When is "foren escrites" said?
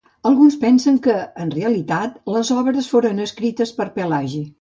2.95-3.75